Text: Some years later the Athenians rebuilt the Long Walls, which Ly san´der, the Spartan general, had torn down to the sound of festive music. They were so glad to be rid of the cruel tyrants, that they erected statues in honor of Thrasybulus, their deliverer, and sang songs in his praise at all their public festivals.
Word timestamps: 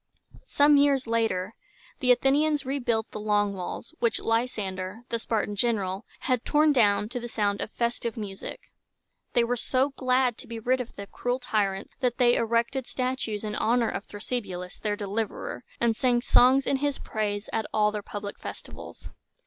Some 0.47 0.77
years 0.77 1.05
later 1.05 1.53
the 1.99 2.11
Athenians 2.11 2.65
rebuilt 2.65 3.11
the 3.11 3.19
Long 3.19 3.53
Walls, 3.53 3.93
which 3.99 4.19
Ly 4.19 4.45
san´der, 4.45 5.01
the 5.09 5.19
Spartan 5.19 5.55
general, 5.55 6.07
had 6.21 6.43
torn 6.43 6.73
down 6.73 7.07
to 7.09 7.19
the 7.19 7.27
sound 7.27 7.61
of 7.61 7.69
festive 7.69 8.17
music. 8.17 8.61
They 9.33 9.43
were 9.43 9.55
so 9.55 9.89
glad 9.91 10.39
to 10.39 10.47
be 10.47 10.57
rid 10.57 10.81
of 10.81 10.95
the 10.95 11.05
cruel 11.05 11.37
tyrants, 11.37 11.93
that 11.99 12.17
they 12.17 12.33
erected 12.33 12.87
statues 12.87 13.43
in 13.43 13.53
honor 13.53 13.89
of 13.89 14.07
Thrasybulus, 14.07 14.79
their 14.79 14.95
deliverer, 14.95 15.63
and 15.79 15.95
sang 15.95 16.21
songs 16.23 16.65
in 16.65 16.77
his 16.77 16.97
praise 16.97 17.47
at 17.53 17.67
all 17.71 17.91
their 17.91 18.01
public 18.01 18.39
festivals. 18.39 19.11